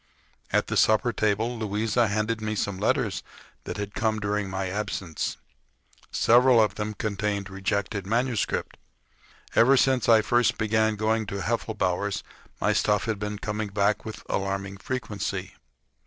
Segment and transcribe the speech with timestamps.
[0.51, 3.21] At the supper table Louisa handed me some letters
[3.65, 5.37] that had come during my absence.
[6.09, 8.77] Several of them contained rejected manuscript.
[9.53, 12.23] Ever since I first began going to Heffelbower's
[12.59, 15.53] my stuff had been coming back with alarming frequency.